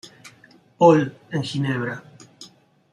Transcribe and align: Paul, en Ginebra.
Paul, 0.79 1.13
en 1.31 1.43
Ginebra. 1.43 2.01